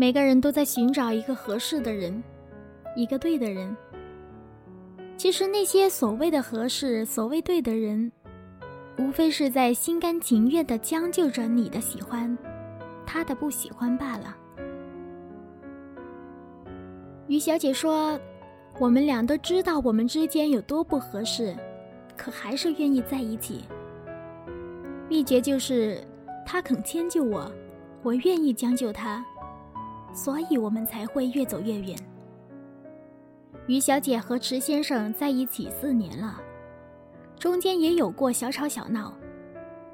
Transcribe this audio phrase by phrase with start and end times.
[0.00, 2.24] 每个人都在寻找一个合适的人，
[2.96, 3.76] 一个对的人。
[5.14, 8.10] 其实那些所谓的合适、所谓对的人，
[8.96, 12.34] 无非是在心甘情愿地将就着你的喜欢，
[13.04, 14.34] 他的不喜欢罢了。
[17.26, 18.18] 于小姐说
[18.80, 21.54] ：“我们俩都知道我们之间有多不合适，
[22.16, 23.66] 可还是愿意在一起。
[25.10, 26.02] 秘诀就是
[26.46, 27.52] 他肯迁就我，
[28.02, 29.22] 我愿意将就他。”
[30.12, 31.96] 所以我们才会越走越远。
[33.66, 36.40] 于小姐和池先生在一起四年了，
[37.38, 39.14] 中间也有过小吵小闹，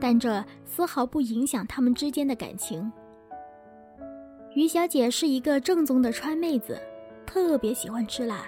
[0.00, 2.90] 但这丝毫不影响他们之间的感情。
[4.54, 6.80] 于小姐是一个正宗的川妹子，
[7.24, 8.44] 特别喜欢吃辣，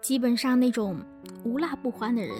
[0.00, 0.98] 基本上那种
[1.44, 2.34] 无辣不欢的人。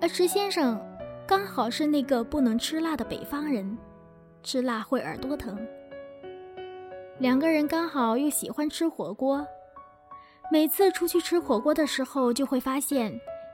[0.00, 0.80] 而池先生
[1.26, 3.76] 刚好是那个不能吃辣的北方人，
[4.42, 5.58] 吃辣会耳朵疼。
[7.18, 9.46] 两个人刚好又喜欢吃火锅，
[10.50, 13.12] 每次出去吃火锅的时候，就会发现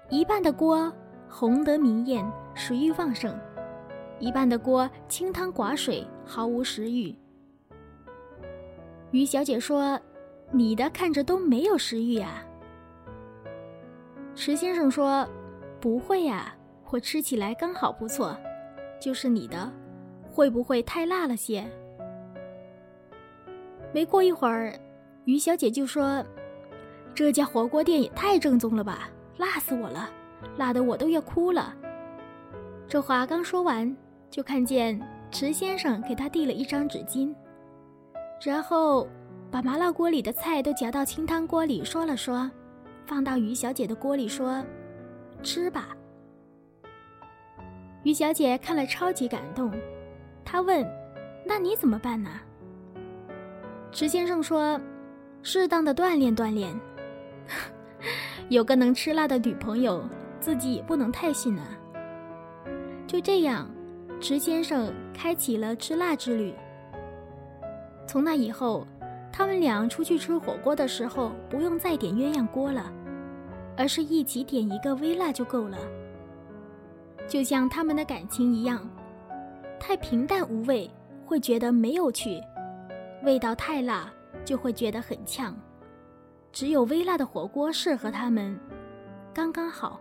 [0.09, 0.91] 一半的锅
[1.29, 3.33] 红得明艳，食欲旺盛；
[4.19, 7.15] 一半的锅清汤寡水，毫无食欲。
[9.11, 10.01] 于小姐说
[10.53, 12.43] ：“你的看着都没有食欲啊。”
[14.35, 15.29] 池先生说
[15.81, 16.55] ：“不会呀，
[16.91, 18.35] 我吃起来刚好不错，
[19.01, 19.71] 就是你的，
[20.31, 21.69] 会不会太辣了些？”
[23.93, 24.79] 没过一会儿，
[25.25, 26.25] 于小姐就说
[27.15, 30.11] ：“这家火锅店也太正宗了吧，辣死我了，
[30.57, 31.75] 辣得我都要哭了。”
[32.87, 33.95] 这话刚说完，
[34.31, 37.35] 就看见池先生给她递了一张纸巾，
[38.43, 39.07] 然后
[39.51, 42.51] 把麻辣锅里的菜都夹到清汤锅里说了说，
[43.07, 44.65] 放到于小姐的锅里说
[45.43, 45.89] ：“吃吧。”
[48.05, 49.73] 于小姐看了超级感动，
[50.45, 50.87] 她问
[51.45, 52.31] ：“那你怎么办呢？”
[53.91, 54.79] 池先生说
[55.43, 56.73] ：“适当的锻炼锻炼，
[58.49, 60.05] 有个能吃辣的女朋友，
[60.41, 61.67] 自己也不能太逊啊。”
[63.09, 63.69] 就这样，
[64.21, 66.55] 池先生开启了吃辣之旅。
[68.07, 68.87] 从那以后，
[69.33, 72.93] 他们俩出去吃火锅的时候，不用再点鸳鸯锅了，
[73.77, 75.79] 而是一起点一个微辣就够了。
[77.27, 78.87] 就像他们的感情一样，
[79.81, 80.91] 太平淡无味，
[81.25, 82.41] 会觉得没有趣。
[83.25, 84.13] 味道太辣
[84.45, 85.55] 就会觉得很呛，
[86.53, 88.59] 只有微辣的火锅适合他们，
[89.35, 90.01] 刚刚好。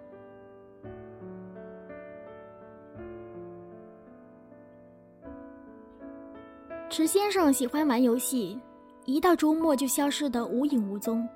[6.90, 8.60] 池先生喜欢玩游戏，
[9.06, 11.28] 一到周末就消失得无影无踪。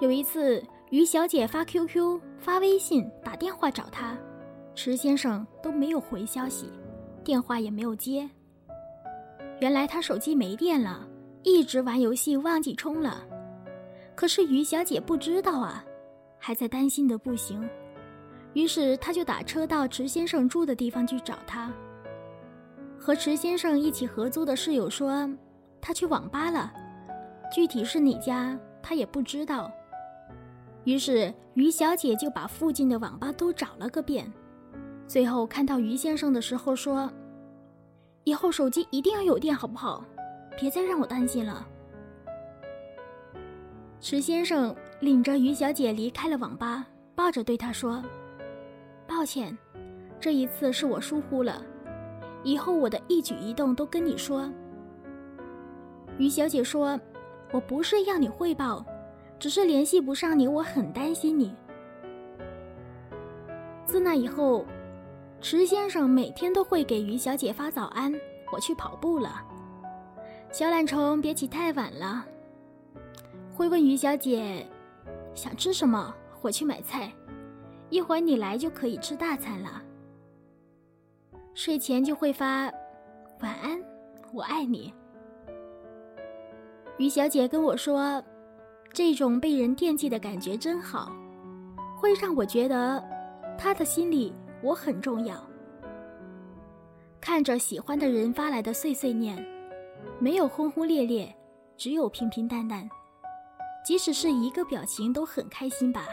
[0.00, 4.16] 有一次，于小姐发 QQ、发微信、打电话找他，
[4.74, 6.70] 池先生都没有回消息，
[7.24, 8.28] 电话也没有接。
[9.60, 11.06] 原来他手机没电了，
[11.42, 13.24] 一直玩游戏忘记充了。
[14.14, 15.84] 可是于小姐不知道啊，
[16.38, 17.68] 还在担心的不行。
[18.54, 21.72] 于是他就打车到池先生住的地方去找他。
[22.98, 25.28] 和池先生一起合租的室友说，
[25.80, 26.72] 他去网吧了，
[27.52, 29.70] 具体是哪家他也不知道。
[30.84, 34.32] 于是于小姐就把附近的网吧都找了个遍，
[35.06, 37.10] 最后看到于先生的时候说。
[38.28, 40.04] 以后手机一定要有电，好不好？
[40.60, 41.66] 别再让我担心了。
[44.00, 46.84] 池先生领着于小姐离开了网吧，
[47.14, 48.04] 抱着对她说
[49.08, 49.56] ：“抱歉，
[50.20, 51.64] 这一次是我疏忽了，
[52.44, 54.46] 以后我的一举一动都跟你说。”
[56.18, 57.00] 于小姐说
[57.50, 58.84] ：“我不是要你汇报，
[59.38, 61.56] 只是联系不上你，我很担心你。”
[63.88, 64.66] 自那以后。
[65.40, 68.12] 池先生每天都会给于小姐发早安。
[68.52, 69.44] 我去跑步了，
[70.50, 72.24] 小懒虫别起太晚了。
[73.54, 74.66] 会问于小姐
[75.34, 77.12] 想吃什么，我去买菜。
[77.90, 79.82] 一会儿你来就可以吃大餐了。
[81.54, 82.70] 睡前就会发
[83.40, 83.80] 晚安，
[84.32, 84.92] 我爱你。
[86.98, 88.22] 于小姐跟我说，
[88.92, 91.12] 这种被人惦记的感觉真好，
[91.96, 93.02] 会让我觉得
[93.56, 94.34] 她的心里。
[94.62, 95.36] 我很重要。
[97.20, 99.44] 看着喜欢的人发来的碎碎念，
[100.18, 101.34] 没有轰轰烈烈，
[101.76, 102.88] 只有平平淡淡。
[103.84, 106.06] 即使是一个表情都很开心吧。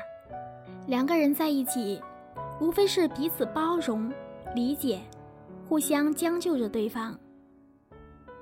[0.87, 2.01] 两个人在一起，
[2.61, 4.11] 无非是彼此包容、
[4.55, 5.01] 理解，
[5.67, 7.17] 互相将就着对方。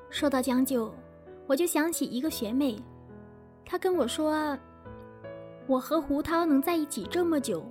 [0.10, 0.94] 说到将就，
[1.48, 2.78] 我就想起一个学妹，
[3.66, 4.58] 她跟我说
[5.66, 7.64] ：“我和胡涛能在一起这么久，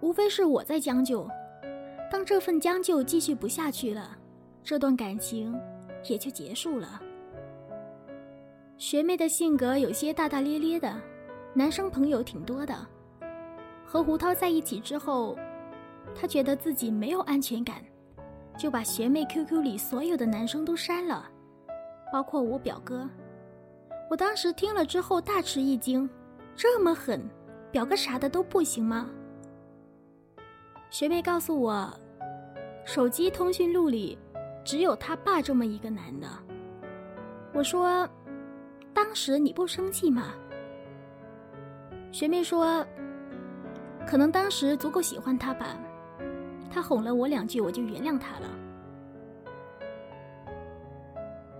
[0.00, 1.26] 无非是我在将就。”
[2.10, 4.16] 当这份将就继续不下去了，
[4.62, 5.54] 这段感情
[6.08, 7.00] 也就结束了。
[8.76, 10.94] 学妹的性格有些大大咧咧的，
[11.52, 12.74] 男生朋友挺多的。
[13.84, 15.36] 和胡涛在一起之后，
[16.14, 17.82] 她觉得自己没有安全感，
[18.56, 21.28] 就把学妹 QQ 里所有的男生都删了，
[22.12, 23.08] 包括我表哥。
[24.10, 26.08] 我当时听了之后大吃一惊，
[26.54, 27.20] 这么狠，
[27.70, 29.10] 表哥啥的都不行吗？
[30.90, 31.88] 学妹告诉我，
[32.84, 34.18] 手机通讯录里
[34.64, 36.26] 只有他爸这么一个男的。
[37.52, 38.08] 我说。
[38.94, 40.32] 当时你不生气吗？
[42.10, 42.84] 学妹说
[44.04, 45.78] ：“可能当时足够喜欢他吧，
[46.68, 48.48] 他哄了我两句，我就原谅他了。”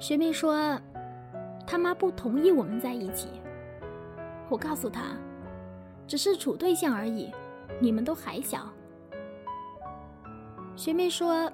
[0.00, 0.76] 学妹说
[1.64, 3.28] ：“他妈不同意我们在一起。”
[4.50, 5.16] 我告诉他
[6.08, 7.30] ：“只是处对象而已，
[7.78, 8.68] 你们都还小。”
[10.78, 11.50] 学妹说：“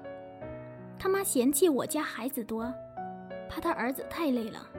[0.99, 2.71] 他妈嫌弃我家孩子多，
[3.49, 4.69] 怕他儿子太累了。”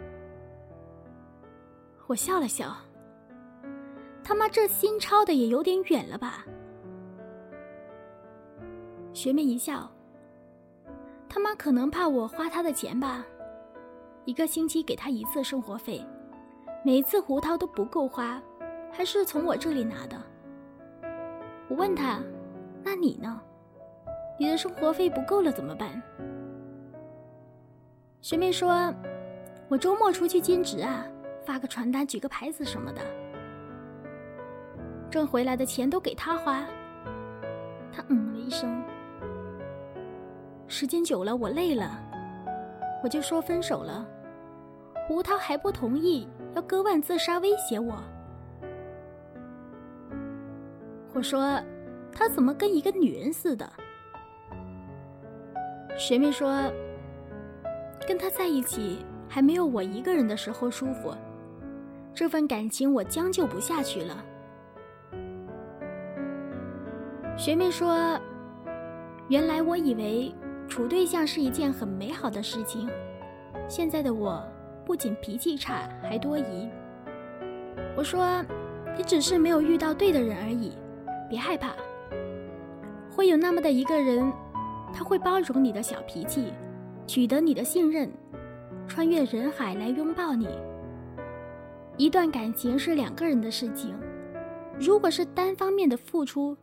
[2.07, 2.77] 我笑了笑，
[4.23, 6.47] 他妈这心抄的也有点远了吧？
[9.13, 9.91] 学妹一笑，
[11.29, 13.27] 他妈可能怕我花他的钱吧，
[14.27, 16.07] 一个星期给他一次生活费，
[16.85, 18.41] 每次胡涛都不够花，
[18.93, 20.17] 还是从我这里拿的。
[21.69, 22.21] 我问他，
[22.85, 23.43] 那你呢？
[24.38, 26.03] 你的生活费不够了怎么办？
[28.21, 28.93] 学妹说，
[29.69, 31.06] 我周末出去兼职啊。
[31.44, 33.00] 发个传单，举个牌子什么的，
[35.09, 36.67] 挣回来的钱都给他花。
[37.93, 38.83] 他嗯了一声。
[40.67, 41.97] 时间久了，我累了，
[43.00, 44.05] 我就说分手了。
[45.06, 48.03] 胡涛还不同意，要割腕自杀，威胁我。
[51.15, 51.62] 我说，
[52.11, 53.73] 他怎么跟一个女人似的？
[55.99, 56.71] 学妹说，
[58.07, 58.99] 跟他在一起
[59.29, 61.15] 还没有我一个人的时候舒服。
[62.15, 64.25] 这份感情我将就不下去了。
[67.37, 68.19] 学妹说
[69.29, 70.35] ：“原来我以为
[70.69, 72.89] 处对象是一件很美好的事情，
[73.69, 74.43] 现在的我
[74.85, 76.69] 不仅脾气差，还多疑。”
[77.97, 78.45] 我说
[78.97, 80.77] ：“你只是没有遇到对的人而已，
[81.29, 81.73] 别害怕，
[83.11, 84.33] 会有那么的一个人，
[84.97, 86.55] 他会包容你的小脾气，
[87.07, 88.11] 取得你的信任，
[88.89, 90.49] 穿越人海来拥抱你。”
[91.99, 93.95] 一段感情是两个人的事情，
[94.81, 96.57] 如果是单方面的付出，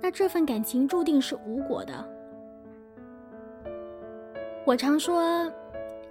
[0.00, 1.92] 那这份感情注定是无果的。
[4.64, 5.52] 我常说，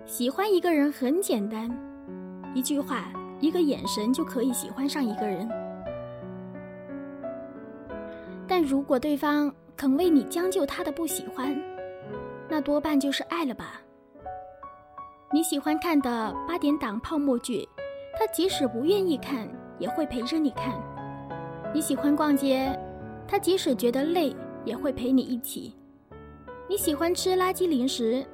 [0.06, 1.68] 喜欢一个人很简单，
[2.54, 5.50] 一句话，一个眼神就可以喜欢上一个人。
[8.48, 11.56] 但如果对方肯为你将就他的不喜欢，
[12.50, 13.82] 那多半就是爱了吧。
[15.32, 17.68] 你喜欢看的八点档泡沫剧。
[18.18, 19.46] 他即使不愿意看，
[19.78, 20.74] 也会陪着你看。
[21.74, 22.74] 你喜欢逛街，
[23.28, 24.34] 他即使觉得累，
[24.64, 25.76] 也会陪你一起。
[26.70, 28.26] 你喜欢吃垃圾零食，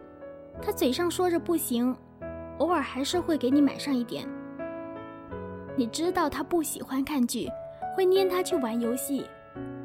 [0.61, 1.97] 他嘴上说着不行，
[2.59, 4.23] 偶尔还是会给你买上一点。
[5.75, 7.49] 你知道他不喜欢看剧，
[7.97, 9.25] 会粘他去玩游戏。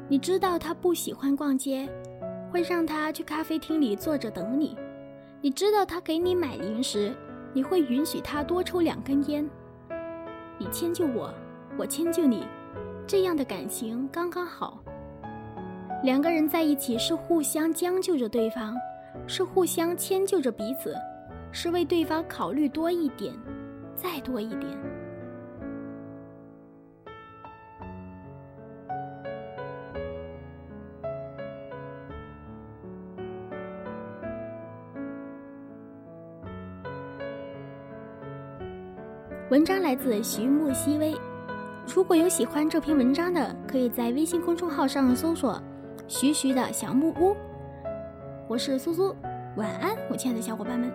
[0.09, 1.87] 你知道他不喜欢逛街，
[2.49, 4.77] 会让他去咖啡厅里坐着等你。
[5.41, 7.13] 你知道他给你买零食，
[7.53, 9.47] 你会允许他多抽两根烟。
[10.57, 11.33] 你迁就我，
[11.77, 12.45] 我迁就你，
[13.05, 14.81] 这样的感情刚刚好。
[16.03, 18.73] 两个人在一起是互相将就着对方，
[19.27, 20.95] 是互相迁就着彼此，
[21.51, 23.33] 是为对方考虑多一点，
[23.93, 24.71] 再多一点。
[39.57, 41.15] 文章来自徐木希微。
[41.87, 45.59] 如果有喜欢这篇文章的，可以在微信公众号上搜索
[46.07, 47.35] “徐徐的小木屋”。
[48.47, 49.15] 我是苏苏，
[49.55, 50.93] 晚安，我亲爱的小伙伴们。